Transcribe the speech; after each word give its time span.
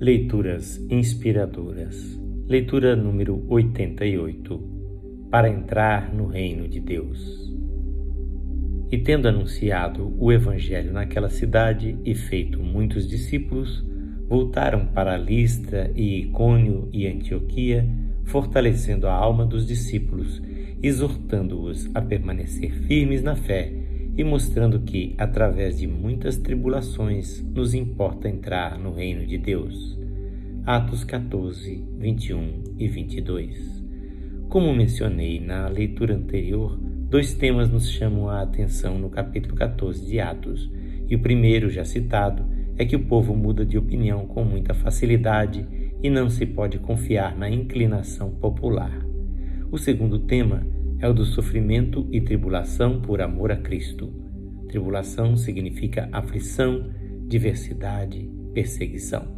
Leituras 0.00 0.84
inspiradoras. 0.90 2.18
Leitura 2.48 2.96
número 2.96 3.44
88. 3.48 4.60
Para 5.30 5.48
entrar 5.48 6.12
no 6.12 6.26
reino 6.26 6.66
de 6.66 6.80
Deus. 6.80 7.54
E 8.90 8.98
tendo 8.98 9.28
anunciado 9.28 10.12
o 10.18 10.32
evangelho 10.32 10.92
naquela 10.92 11.30
cidade 11.30 11.96
e 12.04 12.12
feito 12.14 12.58
muitos 12.60 13.08
discípulos, 13.08 13.86
voltaram 14.28 14.84
para 14.86 15.16
Listra 15.16 15.92
e 15.94 16.22
Icônio 16.22 16.88
e 16.92 17.06
Antioquia, 17.06 17.88
fortalecendo 18.24 19.06
a 19.06 19.14
alma 19.14 19.46
dos 19.46 19.64
discípulos, 19.64 20.42
exortando-os 20.82 21.88
a 21.94 22.02
permanecer 22.02 22.72
firmes 22.82 23.22
na 23.22 23.36
fé 23.36 23.83
e 24.16 24.22
mostrando 24.22 24.80
que, 24.80 25.14
através 25.18 25.78
de 25.78 25.86
muitas 25.86 26.36
tribulações, 26.36 27.42
nos 27.42 27.74
importa 27.74 28.28
entrar 28.28 28.78
no 28.78 28.92
reino 28.92 29.26
de 29.26 29.38
Deus. 29.38 29.98
Atos 30.64 31.04
14, 31.04 31.84
21 31.98 32.62
e 32.78 32.88
22. 32.88 33.84
Como 34.48 34.74
mencionei 34.74 35.40
na 35.40 35.68
leitura 35.68 36.14
anterior, 36.14 36.78
dois 37.10 37.34
temas 37.34 37.68
nos 37.68 37.90
chamam 37.90 38.28
a 38.28 38.40
atenção 38.40 38.98
no 38.98 39.10
capítulo 39.10 39.56
14 39.56 40.06
de 40.06 40.20
Atos, 40.20 40.70
e 41.08 41.16
o 41.16 41.18
primeiro, 41.20 41.68
já 41.68 41.84
citado, 41.84 42.44
é 42.76 42.84
que 42.84 42.96
o 42.96 43.04
povo 43.04 43.34
muda 43.34 43.64
de 43.64 43.76
opinião 43.76 44.26
com 44.26 44.44
muita 44.44 44.74
facilidade 44.74 45.66
e 46.02 46.08
não 46.08 46.28
se 46.30 46.46
pode 46.46 46.78
confiar 46.78 47.36
na 47.36 47.48
inclinação 47.48 48.30
popular. 48.30 49.04
O 49.70 49.78
segundo 49.78 50.20
tema 50.20 50.66
é 51.04 51.08
o 51.08 51.12
do 51.12 51.26
sofrimento 51.26 52.08
e 52.10 52.18
tribulação 52.18 52.98
por 52.98 53.20
amor 53.20 53.52
a 53.52 53.58
Cristo. 53.58 54.10
Tribulação 54.68 55.36
significa 55.36 56.08
aflição, 56.10 56.90
diversidade, 57.28 58.26
perseguição. 58.54 59.28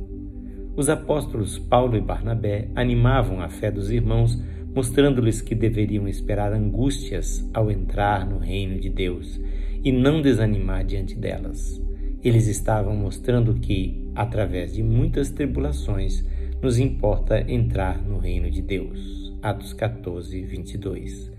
Os 0.76 0.88
apóstolos 0.88 1.58
Paulo 1.58 1.96
e 1.96 2.00
Barnabé 2.00 2.68
animavam 2.76 3.40
a 3.40 3.48
fé 3.48 3.68
dos 3.68 3.90
irmãos, 3.90 4.40
mostrando-lhes 4.72 5.42
que 5.42 5.56
deveriam 5.56 6.06
esperar 6.06 6.52
angústias 6.52 7.44
ao 7.52 7.68
entrar 7.68 8.24
no 8.24 8.38
reino 8.38 8.78
de 8.78 8.88
Deus 8.88 9.40
e 9.82 9.90
não 9.90 10.22
desanimar 10.22 10.84
diante 10.84 11.16
delas. 11.16 11.82
Eles 12.22 12.46
estavam 12.46 12.94
mostrando 12.94 13.54
que, 13.54 14.08
através 14.14 14.72
de 14.72 14.84
muitas 14.84 15.30
tribulações, 15.30 16.24
nos 16.62 16.78
importa 16.78 17.40
entrar 17.50 18.00
no 18.06 18.18
reino 18.18 18.48
de 18.52 18.62
Deus. 18.62 19.34
Atos 19.42 19.72
14, 19.72 20.42
22. 20.42 21.34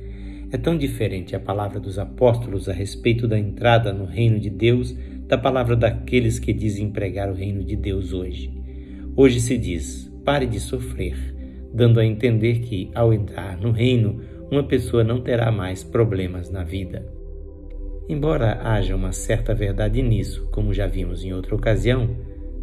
É 0.49 0.57
tão 0.57 0.77
diferente 0.77 1.35
a 1.35 1.39
palavra 1.39 1.79
dos 1.79 1.99
apóstolos 1.99 2.69
a 2.69 2.73
respeito 2.73 3.27
da 3.27 3.37
entrada 3.37 3.91
no 3.91 4.05
reino 4.05 4.39
de 4.39 4.49
Deus 4.49 4.95
da 5.27 5.37
palavra 5.37 5.75
daqueles 5.75 6.39
que 6.39 6.53
dizem 6.53 6.89
pregar 6.89 7.29
o 7.29 7.33
reino 7.33 7.63
de 7.63 7.75
Deus 7.75 8.13
hoje. 8.13 8.49
Hoje 9.15 9.41
se 9.41 9.57
diz: 9.57 10.09
pare 10.23 10.45
de 10.45 10.59
sofrer, 10.59 11.17
dando 11.73 11.99
a 11.99 12.05
entender 12.05 12.59
que, 12.59 12.89
ao 12.95 13.13
entrar 13.13 13.57
no 13.57 13.71
reino, 13.71 14.21
uma 14.49 14.63
pessoa 14.63 15.03
não 15.03 15.19
terá 15.19 15.51
mais 15.51 15.83
problemas 15.83 16.49
na 16.49 16.63
vida. 16.63 17.05
Embora 18.07 18.61
haja 18.63 18.95
uma 18.95 19.11
certa 19.11 19.53
verdade 19.53 20.01
nisso, 20.01 20.47
como 20.51 20.73
já 20.73 20.87
vimos 20.87 21.25
em 21.25 21.33
outra 21.33 21.55
ocasião, 21.55 22.09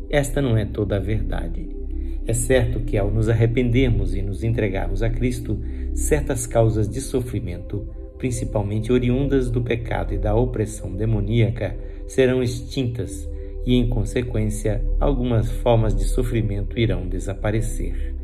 esta 0.09 0.41
não 0.41 0.57
é 0.57 0.65
toda 0.65 0.97
a 0.97 1.01
verdade. 1.01 1.84
É 2.27 2.33
certo 2.33 2.81
que, 2.81 2.97
ao 2.97 3.11
nos 3.11 3.29
arrependermos 3.29 4.15
e 4.15 4.23
nos 4.23 4.43
entregarmos 4.43 5.03
a 5.03 5.11
Cristo, 5.11 5.61
certas 5.95 6.47
causas 6.47 6.89
de 6.89 7.01
sofrimento, 7.01 7.87
principalmente 8.17 8.91
oriundas 8.91 9.51
do 9.51 9.61
pecado 9.61 10.15
e 10.15 10.19
da 10.19 10.35
opressão 10.35 10.95
demoníaca, 10.95 11.77
serão 12.07 12.43
extintas 12.43 13.29
e, 13.67 13.75
em 13.75 13.89
consequência, 13.89 14.83
algumas 14.99 15.51
formas 15.51 15.95
de 15.95 16.05
sofrimento 16.05 16.79
irão 16.79 17.07
desaparecer. 17.07 18.15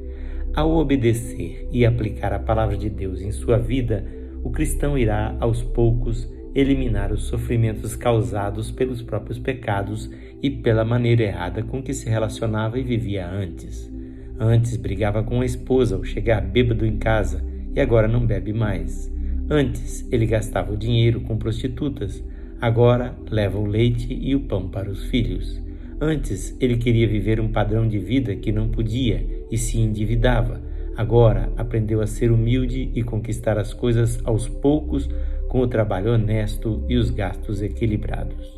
Ao 0.55 0.71
obedecer 0.71 1.69
e 1.71 1.85
aplicar 1.85 2.33
a 2.33 2.39
palavra 2.39 2.77
de 2.77 2.89
Deus 2.89 3.21
em 3.21 3.31
sua 3.31 3.59
vida, 3.59 4.05
o 4.43 4.51
cristão 4.51 4.97
irá, 4.97 5.37
aos 5.39 5.63
poucos, 5.63 6.29
eliminar 6.55 7.13
os 7.13 7.25
sofrimentos 7.25 7.95
causados 7.95 8.71
pelos 8.71 9.03
próprios 9.03 9.39
pecados 9.39 10.11
e 10.43 10.51
pela 10.51 10.85
maneira 10.85 11.23
errada 11.23 11.63
com 11.63 11.83
que 11.83 11.95
se 11.95 12.09
relacionava 12.09 12.79
e 12.79 12.83
vivia 12.83 13.29
antes. 13.29 13.91
Antes 14.39 14.77
brigava 14.77 15.23
com 15.23 15.41
a 15.41 15.45
esposa 15.45 15.97
ao 15.97 16.05
chegar 16.05 16.41
bêbado 16.41 16.87
em 16.87 16.97
casa 16.97 17.45
e 17.75 17.81
agora 17.81 18.09
não 18.09 18.27
bebe 18.27 18.53
mais. 18.53 19.13
Antes 19.49 20.07
ele 20.11 20.27
gastava 20.27 20.73
o 20.73 20.77
dinheiro 20.77 21.21
com 21.21 21.37
prostitutas, 21.37 22.25
agora 22.61 23.15
leva 23.31 23.59
o 23.59 23.67
leite 23.67 24.13
e 24.13 24.35
o 24.35 24.41
pão 24.41 24.69
para 24.69 24.91
os 24.91 25.05
filhos. 25.05 25.61
Antes 26.01 26.57
ele 26.59 26.79
queria 26.79 27.07
viver 27.07 27.41
um 27.41 27.49
padrão 27.49 27.87
de 27.87 27.99
vida 27.99 28.35
que 28.35 28.51
não 28.51 28.69
podia 28.69 29.27
e 29.51 29.59
se 29.59 29.79
endividava. 29.79 30.63
Agora 30.97 31.53
aprendeu 31.57 32.01
a 32.01 32.07
ser 32.07 32.31
humilde 32.31 32.91
e 32.95 33.03
conquistar 33.03 33.59
as 33.59 33.75
coisas 33.75 34.21
aos 34.25 34.49
poucos 34.49 35.09
com 35.51 35.61
o 35.61 35.67
trabalho 35.67 36.15
honesto 36.15 36.83
e 36.89 36.97
os 36.97 37.11
gastos 37.11 37.61
equilibrados. 37.61 38.57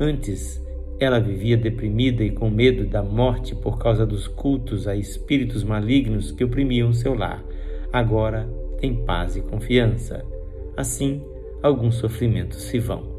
Antes, 0.00 0.60
ela 0.98 1.20
vivia 1.20 1.56
deprimida 1.56 2.24
e 2.24 2.30
com 2.30 2.50
medo 2.50 2.84
da 2.84 3.04
morte 3.04 3.54
por 3.54 3.78
causa 3.78 4.04
dos 4.04 4.26
cultos 4.26 4.88
a 4.88 4.96
espíritos 4.96 5.62
malignos 5.62 6.32
que 6.32 6.42
oprimiam 6.42 6.92
seu 6.92 7.14
lar. 7.14 7.42
Agora 7.92 8.48
tem 8.80 8.96
paz 9.04 9.36
e 9.36 9.42
confiança. 9.42 10.24
Assim, 10.76 11.22
alguns 11.62 11.94
sofrimentos 11.94 12.62
se 12.62 12.80
vão. 12.80 13.14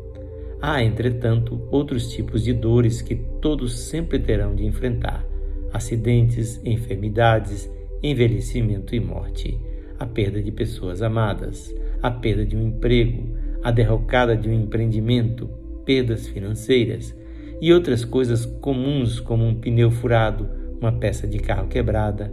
Há, 0.62 0.84
entretanto, 0.84 1.62
outros 1.72 2.12
tipos 2.12 2.44
de 2.44 2.52
dores 2.52 3.02
que 3.02 3.16
todos 3.16 3.80
sempre 3.80 4.20
terão 4.20 4.54
de 4.54 4.66
enfrentar: 4.66 5.26
acidentes, 5.72 6.60
enfermidades, 6.66 7.72
envelhecimento 8.04 8.94
e 8.94 9.00
morte, 9.00 9.58
a 10.00 10.06
perda 10.06 10.42
de 10.42 10.52
pessoas 10.52 11.02
amadas 11.02 11.74
a 12.06 12.12
perda 12.12 12.46
de 12.46 12.56
um 12.56 12.68
emprego, 12.68 13.36
a 13.64 13.72
derrocada 13.72 14.38
de 14.38 14.48
um 14.48 14.54
empreendimento, 14.54 15.50
perdas 15.84 16.28
financeiras 16.28 17.16
e 17.60 17.74
outras 17.74 18.06
coisas 18.06 18.46
comuns 18.46 19.20
como 19.20 19.44
um 19.44 19.56
pneu 19.56 19.90
furado, 19.90 20.48
uma 20.80 20.92
peça 20.92 21.28
de 21.28 21.40
carro 21.40 21.68
quebrada, 21.68 22.32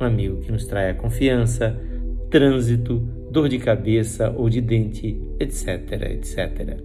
um 0.00 0.04
amigo 0.04 0.40
que 0.40 0.50
nos 0.50 0.66
trai 0.66 0.88
a 0.88 0.94
confiança, 0.94 1.78
trânsito, 2.30 2.98
dor 3.30 3.46
de 3.48 3.58
cabeça 3.58 4.30
ou 4.30 4.48
de 4.48 4.62
dente, 4.62 5.20
etc, 5.38 6.00
etc. 6.12 6.78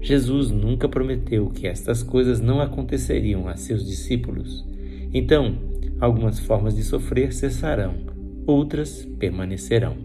Jesus 0.00 0.52
nunca 0.52 0.88
prometeu 0.88 1.50
que 1.50 1.66
estas 1.66 2.00
coisas 2.00 2.40
não 2.40 2.60
aconteceriam 2.60 3.48
a 3.48 3.56
seus 3.56 3.84
discípulos. 3.84 4.64
Então, 5.12 5.58
algumas 5.98 6.38
formas 6.38 6.76
de 6.76 6.84
sofrer 6.84 7.32
cessarão, 7.32 8.15
outras 8.46 9.04
permanecerão. 9.18 9.96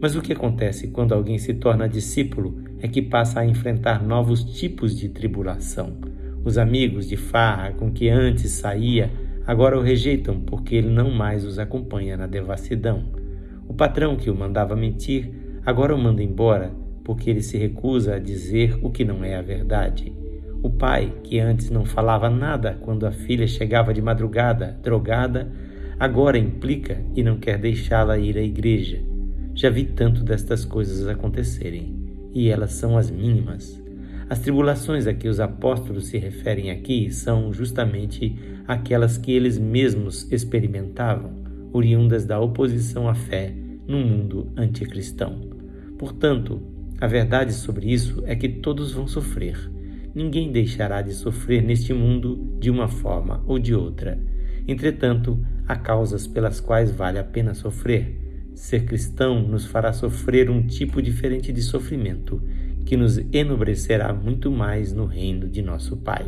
Mas 0.00 0.16
o 0.16 0.22
que 0.22 0.32
acontece 0.32 0.88
quando 0.88 1.12
alguém 1.12 1.38
se 1.38 1.54
torna 1.54 1.88
discípulo 1.88 2.56
é 2.80 2.88
que 2.88 3.00
passa 3.00 3.40
a 3.40 3.46
enfrentar 3.46 4.02
novos 4.02 4.42
tipos 4.42 4.98
de 4.98 5.08
tribulação. 5.08 5.96
Os 6.44 6.58
amigos 6.58 7.08
de 7.08 7.16
farra 7.16 7.72
com 7.72 7.92
que 7.92 8.08
antes 8.08 8.50
saía 8.50 9.10
agora 9.46 9.78
o 9.78 9.82
rejeitam 9.82 10.40
porque 10.40 10.74
ele 10.74 10.90
não 10.90 11.10
mais 11.10 11.44
os 11.44 11.58
acompanha 11.58 12.16
na 12.16 12.26
devassidão. 12.26 13.04
O 13.68 13.74
patrão 13.74 14.16
que 14.16 14.28
o 14.28 14.34
mandava 14.34 14.74
mentir 14.74 15.30
agora 15.64 15.94
o 15.94 15.98
manda 15.98 16.22
embora 16.22 16.72
porque 17.04 17.30
ele 17.30 17.42
se 17.42 17.56
recusa 17.56 18.16
a 18.16 18.18
dizer 18.18 18.78
o 18.82 18.90
que 18.90 19.04
não 19.04 19.24
é 19.24 19.36
a 19.36 19.42
verdade. 19.42 20.12
O 20.62 20.70
pai, 20.70 21.12
que 21.24 21.40
antes 21.40 21.70
não 21.70 21.84
falava 21.84 22.30
nada 22.30 22.78
quando 22.80 23.06
a 23.06 23.10
filha 23.10 23.46
chegava 23.46 23.92
de 23.92 24.00
madrugada, 24.00 24.78
drogada, 24.82 25.50
agora 26.02 26.36
implica 26.36 27.00
e 27.14 27.22
não 27.22 27.38
quer 27.38 27.56
deixá-la 27.56 28.18
ir 28.18 28.36
à 28.36 28.42
igreja. 28.42 29.00
Já 29.54 29.70
vi 29.70 29.84
tanto 29.84 30.24
destas 30.24 30.64
coisas 30.64 31.06
acontecerem, 31.06 31.94
e 32.34 32.48
elas 32.48 32.72
são 32.72 32.98
as 32.98 33.08
mínimas. 33.08 33.80
As 34.28 34.40
tribulações 34.40 35.06
a 35.06 35.14
que 35.14 35.28
os 35.28 35.38
apóstolos 35.38 36.06
se 36.06 36.18
referem 36.18 36.72
aqui 36.72 37.08
são 37.12 37.52
justamente 37.52 38.36
aquelas 38.66 39.16
que 39.16 39.30
eles 39.30 39.60
mesmos 39.60 40.26
experimentavam, 40.32 41.40
oriundas 41.72 42.24
da 42.24 42.40
oposição 42.40 43.08
à 43.08 43.14
fé 43.14 43.54
no 43.86 43.98
mundo 43.98 44.50
anticristão. 44.56 45.38
Portanto, 45.96 46.60
a 47.00 47.06
verdade 47.06 47.52
sobre 47.52 47.92
isso 47.92 48.24
é 48.26 48.34
que 48.34 48.48
todos 48.48 48.90
vão 48.90 49.06
sofrer. 49.06 49.56
Ninguém 50.12 50.50
deixará 50.50 51.00
de 51.00 51.12
sofrer 51.12 51.62
neste 51.62 51.94
mundo 51.94 52.56
de 52.58 52.72
uma 52.72 52.88
forma 52.88 53.40
ou 53.46 53.56
de 53.56 53.72
outra. 53.72 54.18
Entretanto, 54.66 55.38
há 55.66 55.76
causas 55.76 56.26
pelas 56.26 56.60
quais 56.60 56.90
vale 56.90 57.18
a 57.18 57.24
pena 57.24 57.54
sofrer 57.54 58.22
Ser 58.54 58.84
cristão 58.84 59.42
nos 59.42 59.66
fará 59.66 59.92
sofrer 59.92 60.50
um 60.50 60.66
tipo 60.66 61.00
diferente 61.00 61.52
de 61.52 61.62
sofrimento 61.62 62.40
que 62.84 62.96
nos 62.96 63.18
enobrecerá 63.32 64.12
muito 64.12 64.50
mais 64.50 64.92
no 64.92 65.06
reino 65.06 65.48
de 65.48 65.62
nosso 65.62 65.96
Pai. 65.96 66.26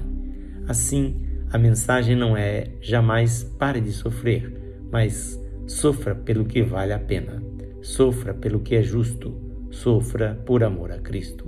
Assim, 0.66 1.20
a 1.50 1.58
mensagem 1.58 2.16
não 2.16 2.36
é 2.36 2.70
jamais 2.80 3.44
pare 3.58 3.80
de 3.80 3.92
sofrer, 3.92 4.52
mas 4.90 5.40
sofra 5.66 6.14
pelo 6.14 6.44
que 6.44 6.62
vale 6.62 6.92
a 6.92 6.98
pena, 6.98 7.42
sofra 7.82 8.32
pelo 8.32 8.60
que 8.60 8.74
é 8.74 8.82
justo, 8.82 9.38
sofra 9.70 10.34
por 10.46 10.64
amor 10.64 10.92
a 10.92 10.98
Cristo. 10.98 11.46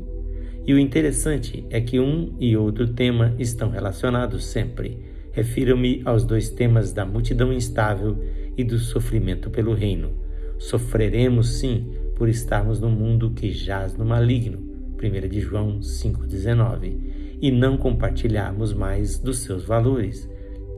E 0.67 0.75
o 0.75 0.79
interessante 0.79 1.65
é 1.71 1.81
que 1.81 1.99
um 1.99 2.37
e 2.39 2.57
outro 2.57 2.89
tema 2.89 3.35
estão 3.39 3.71
relacionados 3.71 4.45
sempre. 4.45 5.01
Refiro-me 5.37 6.01
aos 6.07 6.25
dois 6.25 6.49
temas 6.49 6.95
da 6.95 7.05
multidão 7.05 7.53
instável 7.53 8.17
e 8.57 8.65
do 8.65 8.79
sofrimento 8.79 9.51
pelo 9.51 9.75
reino. 9.75 10.13
Sofreremos 10.59 11.59
sim 11.59 11.93
por 12.17 12.27
estarmos 12.27 12.81
no 12.81 12.89
mundo 12.89 13.31
que 13.33 13.53
jaz 13.53 13.95
no 13.95 14.07
maligno, 14.07 14.59
1 14.97 15.29
de 15.29 15.41
João 15.43 15.81
5,19, 15.81 17.37
e 17.43 17.53
não 17.53 17.77
compartilharmos 17.77 18.73
mais 18.73 19.19
dos 19.19 19.41
seus 19.41 19.63
valores, 19.67 20.27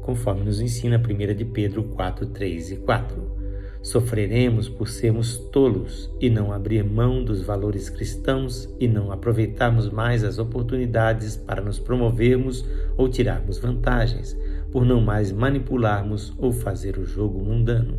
conforme 0.02 0.42
nos 0.42 0.60
ensina 0.60 1.00
1 1.00 1.36
de 1.36 1.44
Pedro 1.44 1.84
4, 1.84 2.26
3 2.26 2.72
e 2.72 2.76
4. 2.78 3.37
Sofreremos 3.82 4.68
por 4.68 4.88
sermos 4.88 5.38
tolos 5.38 6.10
e 6.20 6.28
não 6.28 6.52
abrir 6.52 6.84
mão 6.84 7.24
dos 7.24 7.42
valores 7.42 7.88
cristãos 7.88 8.68
e 8.78 8.88
não 8.88 9.12
aproveitarmos 9.12 9.88
mais 9.88 10.24
as 10.24 10.38
oportunidades 10.38 11.36
para 11.36 11.62
nos 11.62 11.78
promovermos 11.78 12.64
ou 12.96 13.08
tirarmos 13.08 13.58
vantagens, 13.58 14.36
por 14.72 14.84
não 14.84 15.00
mais 15.00 15.30
manipularmos 15.30 16.34
ou 16.36 16.52
fazer 16.52 16.98
o 16.98 17.04
jogo 17.04 17.38
mundano. 17.38 17.96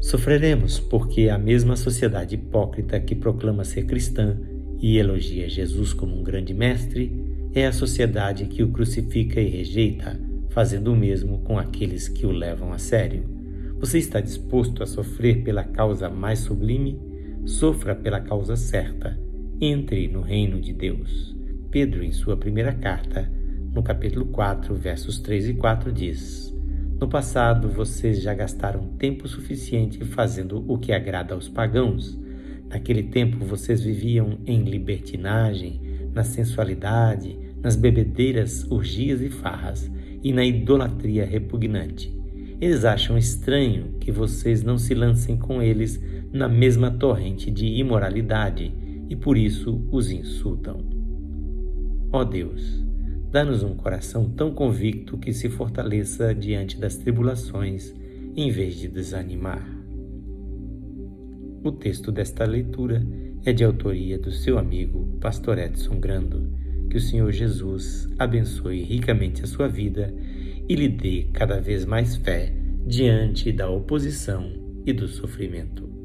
Sofreremos 0.00 0.78
porque 0.78 1.30
a 1.30 1.38
mesma 1.38 1.76
sociedade 1.76 2.34
hipócrita 2.34 3.00
que 3.00 3.14
proclama 3.14 3.64
ser 3.64 3.86
cristã 3.86 4.36
e 4.78 4.98
elogia 4.98 5.48
Jesus 5.48 5.94
como 5.94 6.14
um 6.14 6.22
grande 6.22 6.52
mestre 6.52 7.10
é 7.54 7.66
a 7.66 7.72
sociedade 7.72 8.46
que 8.46 8.62
o 8.62 8.68
crucifica 8.68 9.40
e 9.40 9.48
rejeita, 9.48 10.20
fazendo 10.50 10.92
o 10.92 10.96
mesmo 10.96 11.38
com 11.38 11.58
aqueles 11.58 12.08
que 12.08 12.26
o 12.26 12.30
levam 12.30 12.72
a 12.72 12.78
sério. 12.78 13.33
Você 13.84 13.98
está 13.98 14.18
disposto 14.18 14.82
a 14.82 14.86
sofrer 14.86 15.42
pela 15.42 15.62
causa 15.62 16.08
mais 16.08 16.38
sublime? 16.38 16.98
Sofra 17.44 17.94
pela 17.94 18.18
causa 18.18 18.56
certa. 18.56 19.20
Entre 19.60 20.08
no 20.08 20.22
reino 20.22 20.58
de 20.58 20.72
Deus. 20.72 21.36
Pedro, 21.70 22.02
em 22.02 22.10
sua 22.10 22.34
primeira 22.34 22.72
carta, 22.72 23.30
no 23.74 23.82
capítulo 23.82 24.24
4, 24.24 24.74
versos 24.74 25.18
3 25.18 25.50
e 25.50 25.54
4, 25.54 25.92
diz: 25.92 26.50
No 26.98 27.06
passado 27.06 27.68
vocês 27.68 28.22
já 28.22 28.32
gastaram 28.32 28.88
tempo 28.96 29.28
suficiente 29.28 30.02
fazendo 30.02 30.64
o 30.66 30.78
que 30.78 30.90
agrada 30.90 31.34
aos 31.34 31.50
pagãos. 31.50 32.18
Naquele 32.70 33.02
tempo 33.02 33.44
vocês 33.44 33.82
viviam 33.82 34.38
em 34.46 34.62
libertinagem, 34.62 36.08
na 36.14 36.24
sensualidade, 36.24 37.38
nas 37.62 37.76
bebedeiras, 37.76 38.66
orgias 38.70 39.20
e 39.20 39.28
farras, 39.28 39.92
e 40.22 40.32
na 40.32 40.42
idolatria 40.42 41.26
repugnante. 41.26 42.23
Eles 42.60 42.84
acham 42.84 43.18
estranho 43.18 43.94
que 44.00 44.12
vocês 44.12 44.62
não 44.62 44.78
se 44.78 44.94
lancem 44.94 45.36
com 45.36 45.60
eles 45.60 46.00
na 46.32 46.48
mesma 46.48 46.90
torrente 46.90 47.50
de 47.50 47.66
imoralidade 47.66 48.72
e 49.08 49.16
por 49.16 49.36
isso 49.36 49.86
os 49.90 50.10
insultam. 50.10 50.78
Ó 52.12 52.20
oh 52.20 52.24
Deus, 52.24 52.84
dá-nos 53.30 53.62
um 53.62 53.74
coração 53.74 54.28
tão 54.30 54.52
convicto 54.52 55.18
que 55.18 55.32
se 55.32 55.48
fortaleça 55.48 56.34
diante 56.34 56.78
das 56.78 56.96
tribulações 56.96 57.92
em 58.36 58.50
vez 58.50 58.76
de 58.76 58.88
desanimar. 58.88 59.66
O 61.62 61.72
texto 61.72 62.12
desta 62.12 62.44
leitura 62.44 63.04
é 63.44 63.52
de 63.52 63.64
autoria 63.64 64.18
do 64.18 64.30
seu 64.30 64.58
amigo 64.58 65.18
Pastor 65.20 65.58
Edson 65.58 65.98
Grando. 65.98 66.52
Que 66.90 66.98
o 66.98 67.00
Senhor 67.00 67.32
Jesus 67.32 68.08
abençoe 68.18 68.82
ricamente 68.82 69.42
a 69.42 69.46
sua 69.46 69.66
vida 69.66 70.14
e 70.68 70.74
lhe 70.74 70.88
dê 70.88 71.26
cada 71.32 71.60
vez 71.60 71.84
mais 71.84 72.16
fé 72.16 72.52
diante 72.86 73.52
da 73.52 73.68
oposição 73.68 74.52
e 74.86 74.92
do 74.92 75.08
sofrimento. 75.08 76.03